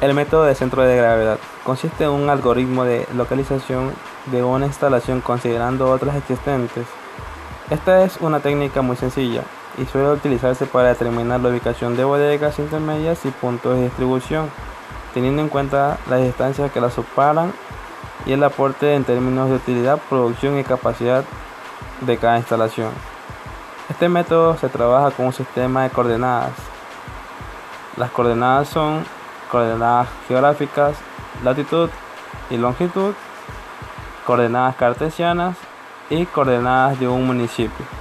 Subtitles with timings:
[0.00, 3.92] El método de centro de gravedad consiste en un algoritmo de localización
[4.32, 6.86] de una instalación considerando otras existentes.
[7.68, 9.42] Esta es una técnica muy sencilla
[9.76, 14.50] y suele utilizarse para determinar la ubicación de bodegas intermedias y puntos de distribución,
[15.12, 17.52] teniendo en cuenta las distancias que las separan
[18.24, 21.24] y el aporte en términos de utilidad, producción y capacidad
[22.00, 22.88] de cada instalación.
[23.90, 26.52] Este método se trabaja con un sistema de coordenadas.
[27.98, 29.04] Las coordenadas son
[29.50, 30.96] coordenadas geográficas,
[31.42, 31.90] latitud
[32.50, 33.14] y longitud,
[34.26, 35.56] coordenadas cartesianas
[36.08, 37.99] y coordenadas de un municipio.